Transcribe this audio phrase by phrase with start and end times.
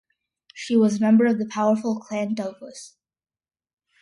[0.55, 2.95] She was a member of the powerful Clan Douglas.